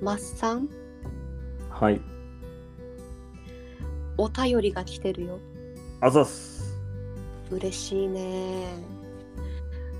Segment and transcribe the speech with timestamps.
[0.00, 0.68] マッさん、
[1.70, 2.00] はい。
[4.16, 5.38] お便りが来てるよ。
[6.00, 6.76] あざっす。
[7.50, 8.66] 嬉しいね。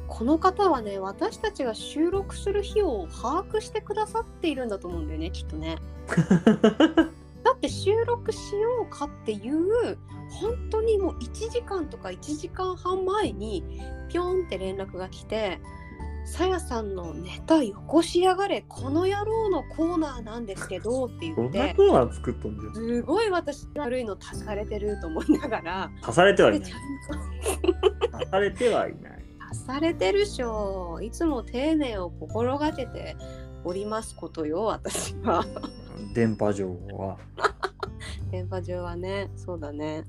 [0.06, 5.79] この方はね、私たちが収録する日を把握してくださっているんだと思うんだよね、きっとね。
[7.44, 9.99] だって収録しようかっていう
[10.30, 13.62] 本当にもう1時間とか1時間半前に
[14.08, 15.60] ピョンって連絡が来て
[16.29, 22.75] 「さやさんのネタよこしやがれこの野郎のコーナーなんですけど」って言ってコーナー作っとん。
[22.75, 26.73] すごい私悪いの足されてると思いながら足されてはいない
[28.12, 29.25] 足されてはいない。
[29.51, 33.16] 足されてるしょいつも丁寧を心がけて
[33.65, 35.45] おりますことよ私は。
[36.15, 37.16] 電波上は。
[38.30, 40.05] 電波上はねそうだね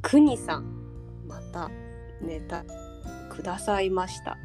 [0.00, 0.64] くにさん
[1.26, 1.68] また
[2.20, 2.64] ネタ
[3.28, 4.38] くださいました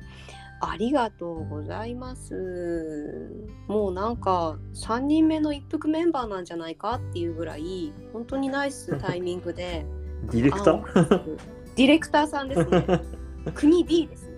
[0.72, 3.31] ありがとうございます。
[3.67, 9.86] もうなんか3人目の一服メンバーなんじゃないかっていうぐらい本当にナイスタイミングで
[10.31, 10.83] ディレクター？
[10.83, 11.38] ー
[11.75, 13.02] ディレクターさんですね。
[13.55, 14.33] 国 D ですね。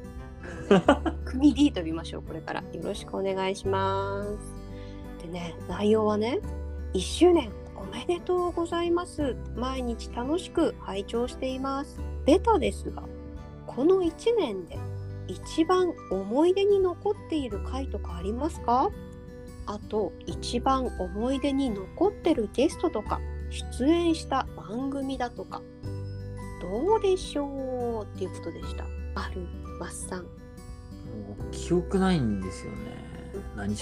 [1.26, 2.62] 国 D と呼びましょうこれから。
[2.62, 4.24] よろしくお願いしま
[5.20, 5.24] す。
[5.24, 6.40] でね内容はね
[6.94, 9.36] 1周年おめでとうございます。
[9.56, 12.02] 毎日楽しく拝聴しています。
[12.26, 13.04] ベタですが
[13.68, 14.80] この1年で
[15.28, 18.92] 一番思い出に残っている回とかありますか？
[19.68, 25.62] あと一番思い出に残ってるゲストとか出演した番組だとか
[26.62, 28.86] どうでしょうっていうことでした。
[29.16, 29.42] ある
[29.80, 30.28] マッサンも
[31.40, 32.78] う記憶ないんですよね。
[33.56, 33.76] 何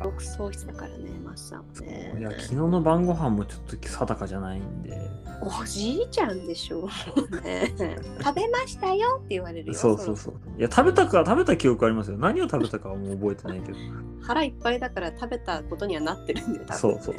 [0.00, 4.98] し独創室だからねマッサンはねいや昨日の晩ご飯もちょっと定かじゃないんで。
[5.42, 7.72] おじいちゃんでしょうね
[8.22, 10.34] 食べましたよって言われるよそうそうそう。
[10.58, 12.18] いや食べたか食べた記憶ありますよ。
[12.18, 13.78] 何を食べたかはもう覚えてないけど。
[14.20, 17.14] 腹いっぱいだから食べたことにはなってるんだよねそうそうそう。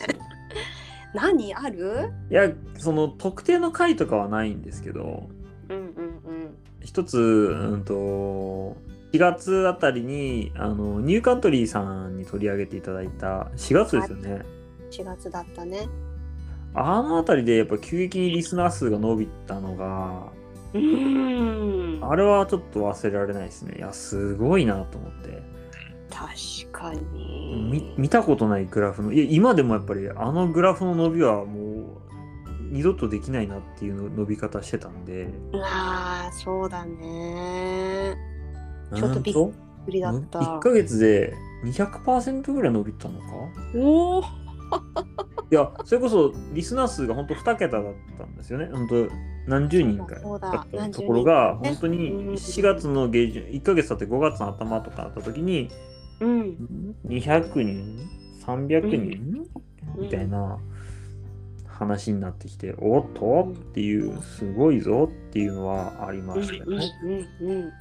[1.15, 2.11] 何ある？
[2.29, 5.27] いやその特定の回とかはないんですけど。
[5.69, 8.75] うんうんうん一つ、うんと、
[9.11, 14.45] 4月あたりに、あの、ニューカントリーさんに取り上げていただいた、4月ですよね。
[14.89, 15.87] 4月だったね
[16.73, 20.31] あのあたりでやっぱ急激にリスナー数が伸びたのが、
[20.73, 23.75] うーんあれはちょっと忘れられないですね。
[23.77, 25.41] いや、すごいなと思って。
[26.09, 32.01] 確かみに見たことないグラフの、いや、今でもやっぱりあのグラフの伸びはもう、
[32.71, 38.15] 二度とできないなっていうの伸び方してたんで、ああそうだね
[38.95, 39.19] ちょっと？
[39.19, 40.39] びっくりだった。
[40.39, 41.33] 1ヶ月で
[41.65, 43.25] 200%ぐらい伸びたのか？
[43.75, 44.21] おお
[45.51, 48.69] いや、それこそリスナー数が本当2桁だったんですよね。
[48.71, 49.07] 本当
[49.47, 51.69] 何十人かだだったところが、ね。
[51.69, 52.33] 本当にうん。
[52.35, 55.69] 4月の下旬、1ヶ月経って5月の頭とかだった時に、
[56.21, 56.95] うん。
[57.07, 58.07] 200人
[58.45, 59.45] ?300 人、
[59.97, 60.03] うん。
[60.03, 60.57] みたいな
[61.67, 63.51] 話になってきて、おっと？
[63.51, 66.89] っていう、すごいぞっていうのはありましたうんね。
[67.03, 67.71] うんうんうん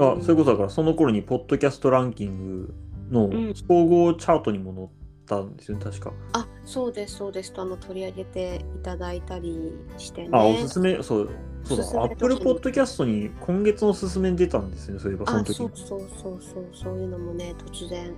[0.00, 2.74] あそれこそだからその頃にポッドキャストランキング
[3.10, 3.54] のうん。
[3.54, 4.88] 総合チャートにも載っ
[5.26, 6.12] たんですよね、確か。
[6.32, 7.52] あそうですそうです。
[7.56, 10.30] あの取り上げていただいたりしてね。
[10.32, 11.30] あ、おすすめ、そう、
[11.64, 15.50] そうだ、アップルポッドキャストに今月のおすすめに出たんですよね、そういえばそのあ時。
[15.50, 15.56] に。
[15.56, 18.12] そうそうそうそうそういうのもね突然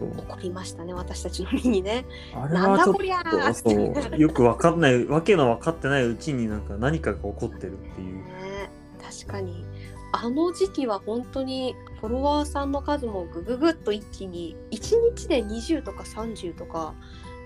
[0.00, 2.06] 起こりましたね私たちの身にね。
[2.34, 8.16] あれなんはちょっだこりゃーと、そう、よくわかんない、わけのわかってないうちになんか何かが起こってるっていう。
[8.16, 8.70] ね
[9.02, 9.64] 確かに
[10.12, 16.94] あの時期は本当にフォロワーさんの数もぐぐぐっと一気に1日で20とか30とか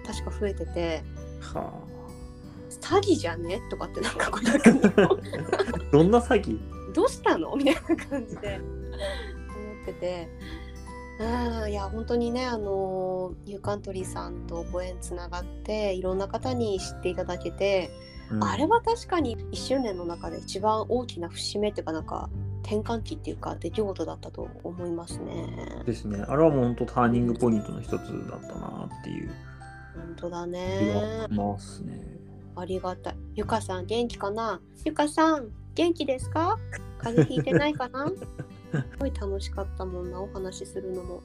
[0.07, 1.03] 確か増えてて
[1.41, 1.73] は
[2.71, 3.61] 詐欺じゃね？
[3.71, 5.93] とかってなんか こう。
[5.93, 6.59] どんな詐欺？
[6.93, 7.55] どうしたの？
[7.57, 10.29] みたいな感じで思ってて。
[11.17, 17.91] うんいや本当にねあのニューカントリーさんとご縁つながっていろんな方に知っていただけて、
[18.33, 18.45] うん。
[18.45, 22.29] あれは確かに1周年の中で一番大きな節目っていうかなんか
[22.65, 25.83] 転換期っていうか出来事だったと思いますね。
[25.84, 26.25] ですね。
[26.27, 27.91] あれはもう本当ターニングポイントの一つ
[28.28, 29.31] だったなっていう
[29.95, 32.03] 本当だ気ねますね。
[32.57, 33.16] ありがたい。
[33.34, 34.61] ゆかさん元気かな？
[34.84, 36.59] ゆかさん元気ですか？
[36.99, 38.07] 風邪ひいてないかな？
[38.72, 41.22] すごい楽しかったもんなお話しするのも。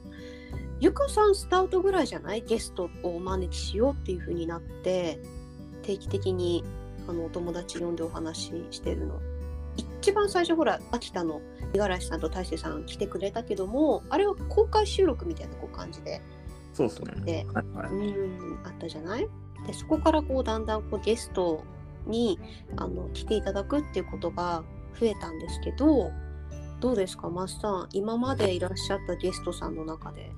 [0.80, 2.42] ゆかさんスタートぐらいじゃない？
[2.42, 5.20] ゲストをお招きしようっていう風になって
[5.82, 6.64] 定期的に
[7.08, 9.20] あのお友達呼んでお話ししてるの。
[10.00, 11.42] 一番最初ほら秋田の
[11.72, 16.22] 五十嵐さんと大勢さん来てくれたけどもあれは公開収録みたいなこう感じで。
[16.72, 17.12] そうですね。
[17.24, 17.90] ではいはい。
[17.92, 19.28] うんあったじゃない？
[19.66, 21.62] でそこからこうだんだんこうゲスト
[22.06, 22.38] に
[22.76, 24.62] あの来ていただくっていうことが
[24.98, 26.10] 増えたんですけど
[26.80, 27.28] どうですか？
[27.28, 30.32] マスさん今までいらっしゃったゲストさんの中で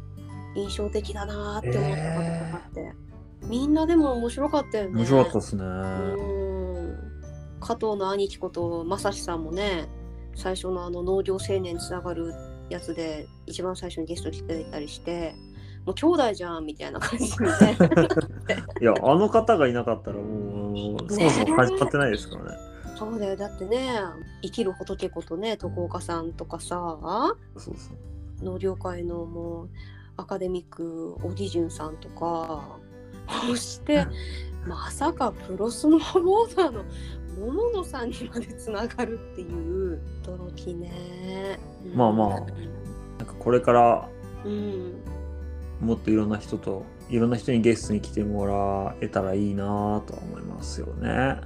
[0.57, 2.93] 印象的だなーって思ったことがあって、
[3.47, 4.97] みんなでも面白かったよね。
[4.97, 5.65] 面白かったですね。
[5.65, 6.52] うん
[7.63, 9.89] 加藤の兄貴こと正志さんもね
[10.35, 12.35] 最初のあの農業青年につながる
[12.69, 15.35] やつで一番最初にゲスト来ていたりして
[15.85, 17.77] もう兄弟じゃんみたいな感じでね
[18.81, 22.59] いや、あの方がいなかったらもう、そもそも始まってないですからね。
[22.97, 23.99] そうだよだってね
[24.43, 26.99] 生きる仏ことね徳岡さんとかさ
[27.57, 27.93] そうそ
[28.41, 28.45] う。
[28.45, 29.71] 農業界のもう
[30.17, 32.79] アカデミックオディジュンさんとか
[33.47, 34.07] そして
[34.67, 36.85] まさかプロスノーボーダーの
[37.39, 41.59] 桃野さんにまでつながるっていう驚きね。
[41.95, 42.47] まあまあなん
[43.27, 44.09] かこれから
[44.45, 44.95] うん、
[45.81, 51.37] もっといろんな人と、いろんな人にゲストに来てもらえたらいいなとは思いますよね。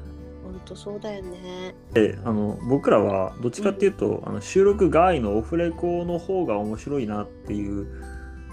[0.45, 1.75] 本当そうだよね。
[1.93, 7.87] であの僕らはどっちかっていうと、あの収録外のオフレコの方が面白いなっていう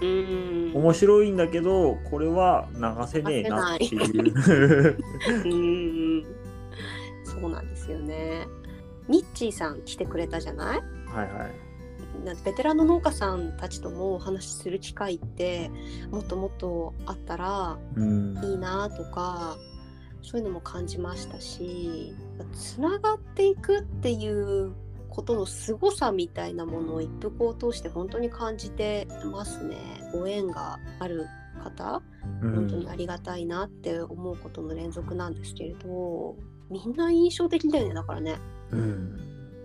[0.00, 0.72] うん。
[0.74, 3.98] 面白いんだけどこれは流せねえなってい
[4.28, 4.96] う
[5.44, 6.03] うん。
[7.44, 8.46] そうなんですよね。
[9.08, 10.82] ミッチーさん来てくれたじゃない？
[11.08, 11.50] はいはい。
[12.44, 15.70] ベテランの農家さんたちともお話しする機会って
[16.10, 18.38] もっともっとあったらうん。
[18.42, 19.58] いいなとか
[20.22, 22.14] そういうのも感じましたし
[22.54, 24.72] つながっていくっていう
[25.10, 29.76] ことの凄さみたいなものを一服を通して本当に感じてますね。
[30.12, 31.26] ご縁がある
[31.62, 32.00] 方
[32.42, 36.36] う本当にんありがたいなって思うことの連続なんですけれど
[36.70, 38.36] みんな印象的だよねだからね。
[38.70, 39.20] うん。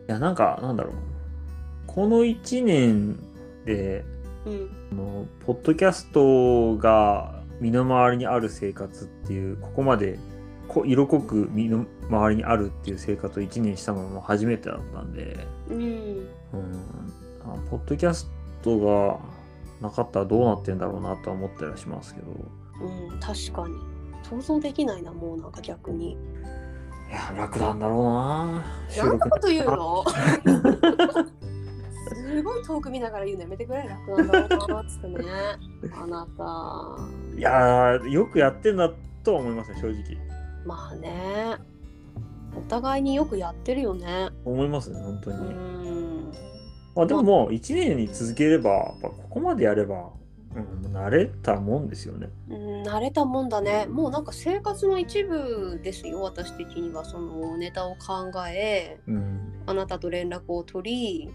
[0.08, 0.94] いやなんかなんだろう。
[1.88, 3.18] この1年
[3.66, 4.06] で
[4.46, 10.18] うんあのポッドキャストが身の回りにある生活っていうここまで
[10.68, 15.82] こ色濃く身の回りにあるっていう生活を1年したのも初めてだったんで、うん。
[15.82, 16.28] うん、
[17.44, 18.30] あポッドキャス
[18.62, 19.20] トが
[19.82, 22.28] なかったらどうなってんだろうなとは思ったりはしますけど。
[22.82, 23.76] うん、確かに。
[24.24, 26.18] 想像できないなもうなんか逆に。
[27.10, 28.64] いや楽なんだろうな。
[28.90, 30.04] 収なん録なこと言うの？
[32.14, 33.84] すごい遠く見ながら言うのやめてくれ。
[34.08, 35.24] 楽なんだろうなっつってね。
[36.02, 36.98] あなた。
[37.38, 38.92] いやーよくやってんだ
[39.24, 40.18] とは思いますね正直。
[40.66, 41.56] まあね。
[42.58, 44.30] お互いによくやってるよね。
[44.46, 46.32] 思いますね本当うに、ん。
[46.96, 50.10] まあ、でももう1年に続ければここまでやれば、
[50.56, 50.60] う
[50.90, 52.30] ん、慣れたもんですよね。
[52.50, 53.86] うん慣れたもんだね。
[53.88, 59.64] もうなんか生活の一部ですよ私的にはそのネタを考えうん。
[59.68, 61.34] あなたと連絡を取り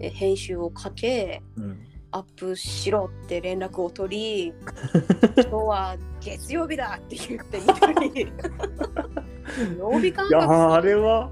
[0.00, 1.78] え編集をかけうん。
[2.14, 4.54] アップしろって連絡を取り
[5.36, 8.32] 今日は月曜日だって言ってみたり。
[9.78, 11.30] 曜日感いやあれは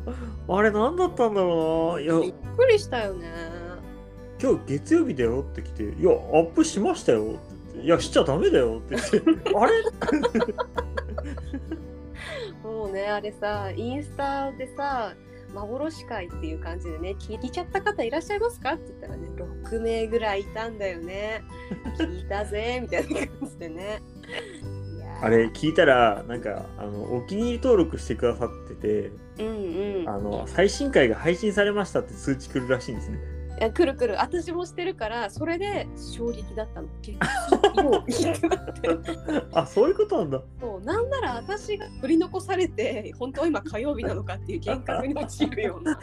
[0.49, 2.03] あれ何だったんだろうな。
[2.03, 2.21] いや。
[2.21, 3.60] びっくりしたよね
[4.43, 7.39] 今日月曜日だよって来て「いやアップしましたよ」って
[7.75, 8.97] 言って「いやしちゃダメだよ」って。
[9.25, 9.73] 言ってあれ？
[12.65, 15.15] もうねあれさインスタでさ
[15.55, 19.29] 幻会っていう感じでね聞いちゃった方いらっしゃいますかって言ったらね
[19.65, 21.43] 6名ぐらいいたんだよね。
[21.99, 24.01] 聞いたぜみたいな感じでね。
[25.23, 29.47] あれ聞いたらなんかあのお気に入り登録してくださっててうん
[30.01, 30.09] うん。
[30.09, 33.19] あの最新回が配信されましたって通知来るらしいんですね
[33.61, 34.19] いや来る来る。
[34.19, 36.89] 私もしてるからそれで衝撃だったの。
[37.03, 40.43] 月曜日ってなってあそういうことなんだ。
[40.61, 45.95] そうなんなら私が取り残されて本当は今火曜日なのかっていう幻覚に陥るような。
[45.95, 46.01] は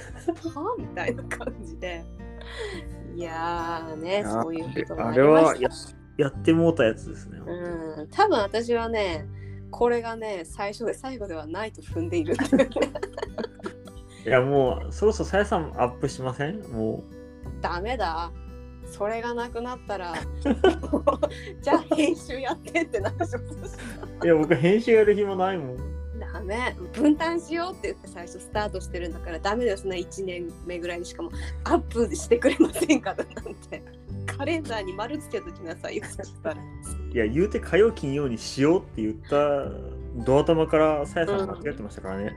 [0.78, 2.06] みたいな感じで。
[3.16, 5.70] いやーねやそういうことがあありまれはや
[6.18, 8.08] やってもうたやつですね、うん。
[8.10, 9.26] 多分私はね
[9.72, 12.36] これがね最初で最後ではないと踏んでいる
[14.26, 16.62] いやもうそろそろさやさんアップしません？
[16.72, 17.04] も
[17.62, 18.32] ダメだ。
[18.86, 20.14] それがなくなったら。
[21.62, 25.78] じゃあ編集やってってなるでしょういや僕編集やる暇ないもん。
[26.20, 26.76] ダメ。
[26.94, 31.32] 分担しようって言って最初スタートしてるんだからダメだよそんな1年目ぐらいにしかも。
[31.66, 33.84] アップしてくれませんかだなんて。
[34.26, 36.56] カレンダーに丸つけときなさいよそしたら。
[37.14, 39.66] いや言うて火曜金曜にしようって言った
[40.26, 42.34] ドア玉からさやさん間違ってましたからね、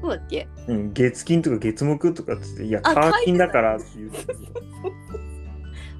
[0.00, 0.48] そうだっけ？
[0.68, 4.10] うん月金とか月木とかって言っていやあカー金だからって言う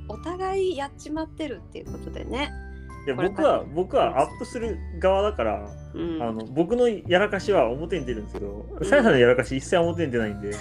[0.09, 2.51] お互いやっちまってるっていうことでね、
[3.07, 10.53] いや僕は僕はアップする側だから、うん、あの僕のやらかしは表に出るんですけどさやさんのやらかし一切表に出ないんで。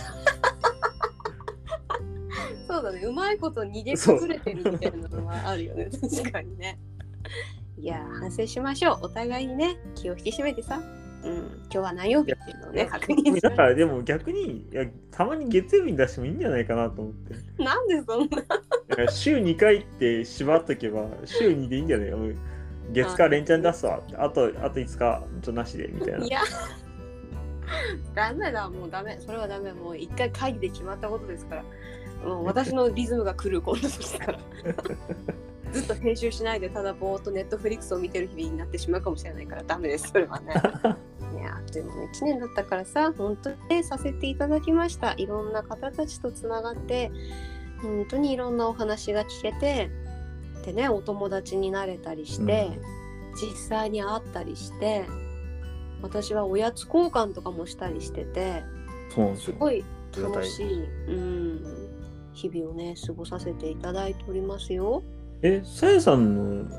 [2.67, 3.01] そうだね。
[3.01, 5.89] うまいこと逃げ隠れてるみたいなのはあるよね。
[5.89, 6.79] 確かにね。
[7.77, 8.99] いや反省しましょう。
[9.07, 10.79] お互いにね気を引き締めてさ
[11.21, 17.63] うん、今日は何曜日っていうのをね確認しだからでも逆にいやたまに月曜日に出してもいいんじゃないかなと思って。
[17.63, 18.37] なんでそんな。
[18.87, 22.11] だから週2回って縛っとけば週2でいいんじゃない？
[22.11, 22.35] もう
[22.91, 26.25] 月火連チャン出すわあとあと5日ちょっとなしでみたいな。
[26.25, 26.39] いや
[28.15, 29.19] ダメだもうダメ。
[29.19, 29.73] それはダメ。
[29.73, 31.63] もう一回会議で決まったことですから。
[32.23, 34.39] もう私のリズムが狂う今度ですから
[35.71, 40.09] ずっと編集しないでただぼーっとネットフリックスを見てる日々になってしまうかもしれないからダメです。
[40.13, 40.53] それはね。
[41.37, 45.13] いやでもね1年だったからさ本当にねさせていただきました。
[45.13, 47.11] いろんな方たちとつながって
[47.81, 49.89] 本当にいろんなお話が聞けて
[50.65, 52.69] でねお友達になれたりして、
[53.35, 55.05] 実際に会ったりして
[56.01, 58.63] 私はおやつ交換とかもしたりしてて
[59.37, 59.83] すごい
[60.17, 61.89] 楽しい、うん、
[62.33, 65.03] 日々をね過ごさせていただいておりますよ。
[65.41, 66.75] え、さやさんの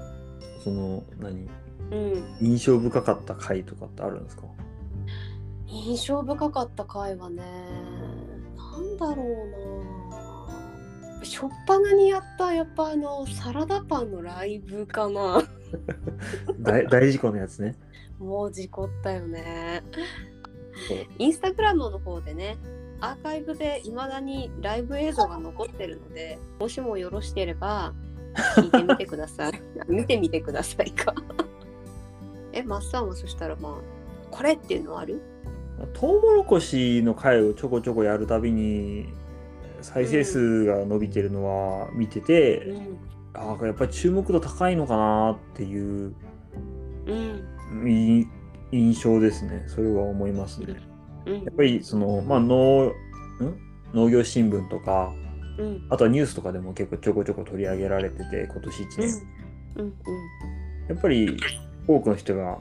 [0.62, 1.48] その何？
[1.90, 4.42] うん、印象深かった回とかってあるんですか？
[5.66, 7.42] 印象深かった回はね
[8.56, 11.24] なんだろうな。
[11.24, 15.42] しょっぱなにやったやっぱあのサラダパンのライブかな。
[16.60, 17.76] 大大事故のやつね。
[18.18, 19.82] もう事故ったよね。
[21.18, 22.56] インスタグラムの方でね
[23.00, 27.92] アーカイブでいまだにライブ映像が残ってるのでもしもよろしければ
[28.34, 29.52] 聞いてみてください。
[29.88, 31.14] 見てみてくださいか。
[32.52, 33.72] えマッサンはそしたらまあ
[34.30, 35.20] これっていうのある？
[35.94, 39.06] トウモロコシの回をちょこちょこやるたびに
[39.80, 42.96] 再生数が伸びてるのは見てて、うん。
[43.32, 46.12] ああやっぱり注目度高いのかなっていう
[47.06, 47.88] うん。
[47.88, 48.26] い
[48.72, 49.64] 印象ですね。
[49.68, 50.76] それは思いますね。
[51.26, 51.34] うん。
[51.34, 52.92] やっぱりそのまあ農ん？
[53.94, 55.12] 農業新聞とか
[55.60, 55.86] うん。
[55.90, 59.22] あとはニュースとかでも結構ちょこちょこ取り上げられてて今年1年、
[59.76, 59.84] うん。
[59.84, 59.94] うん
[60.88, 61.36] やっぱり
[61.86, 62.58] 多くの人が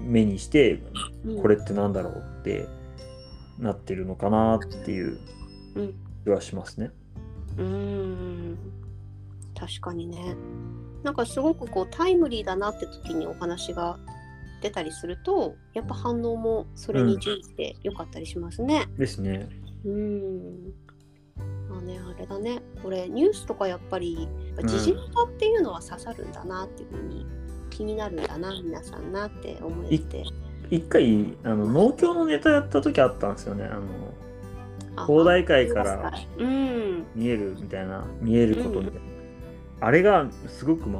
[0.00, 0.80] 目にして
[1.24, 1.42] うん。
[1.42, 2.66] これってなんだろうって
[3.58, 5.18] なってるのかなっていう
[5.74, 5.94] うん。
[6.24, 6.90] 気はしますね。
[7.56, 8.58] うーん。
[9.58, 10.36] 確かにね。
[11.02, 13.98] なんかすごくこうタイムリーだなって時にお話が
[14.62, 18.86] 出たりするとやっぱ反応もそれに準じて良かったりしますね。
[18.98, 19.48] ですね。
[19.84, 20.72] うん。
[20.86, 20.87] まあ
[21.88, 22.60] ねあれだね。
[22.82, 24.28] これニュースとかやっぱり
[24.62, 27.26] 時事ネタっていうのは刺さるんだなっていうふうに
[27.70, 30.24] 気になるんだな皆さんなって思えて。
[30.70, 33.64] 一回あの農協のネタやった時あったんですよね。
[33.64, 33.82] あの
[34.96, 37.06] あ東大会からうん。
[37.14, 38.92] 見えるみたいな見えることで、
[39.80, 40.96] あれがすごく回っ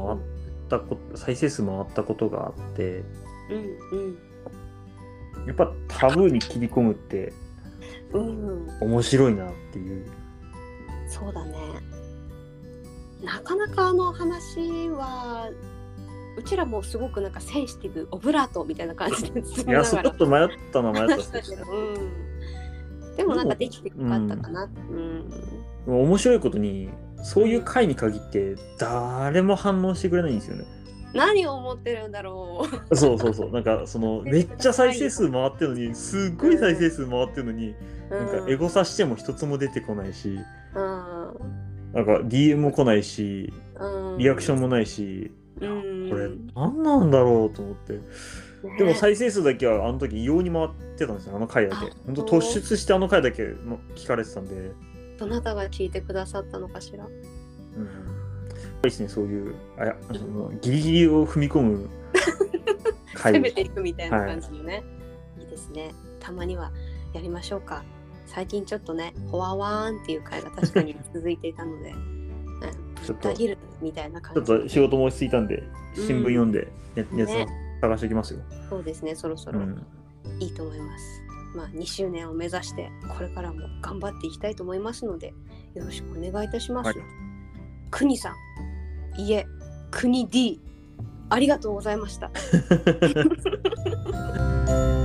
[0.69, 3.05] たこと再生数回ったことがあって。
[3.93, 4.19] うん
[5.47, 7.33] やっぱタブーに切り込むって
[8.13, 8.93] うんうん。
[8.93, 10.07] 面白いなっていう。
[11.09, 11.55] そうだね。
[13.23, 15.51] なかなかあの話は
[16.37, 21.43] うちらもすごくなんかセンシティブオブラートみたいな感じで進いやちょっと迷ったのは迷ったね。
[21.73, 24.65] うん、でもなんかできてよかったかな。
[24.65, 25.25] うん
[25.87, 26.91] 面白いことに
[27.23, 30.65] そういう回に限って誰も反応してくれないんですよね。
[31.15, 32.97] 何を思ってるんだろう。
[32.97, 37.75] そうそうそうなんかその めっちゃ再生数回ってるのにすっごい再生数回ってるのに
[38.11, 40.39] なんかエゴサしても一つも出てこないし
[41.93, 44.19] なんか DM も来ないしうん。
[44.19, 45.31] リアクションもないし
[45.61, 46.09] うん。
[46.11, 47.95] これ何なんだろうと思って。
[47.95, 48.01] ね。
[48.79, 51.87] でも再生数だけはあの時異様に回ってたんですよあの回だけ。
[51.87, 54.73] あ本当突出してあの回だけの聞かれてたんで、
[55.19, 57.07] どなたが聞いてくださったのかしら？
[57.07, 57.89] うん、
[58.83, 61.89] ですねそういうあやあのギリギリを踏み込む
[63.15, 64.83] 回攻めていくみたいな感じのね、
[65.39, 65.95] い、いですね。
[66.19, 66.73] たまには
[67.13, 67.85] やりましょうか
[68.29, 72.61] 最近ちょっとねほわわーんっていう回が確かに続いていたので、う ん、
[73.05, 75.63] ちょっとたぎるみたいなちょっと仕事も落ち着いたんで
[75.95, 77.47] 新聞読んでネネタね
[77.81, 79.87] 探しておきますよ、そうですねそろそうろん、
[80.41, 81.23] いいと思います、
[81.55, 85.33] まあ2周年を目指してこれからも頑張っていきたいと思いますので
[85.75, 86.97] よろしくお願いいたします、はい。
[87.91, 88.35] 国さん。
[89.19, 89.47] いえ
[89.91, 90.61] 国 D
[91.29, 92.31] ありがとうございました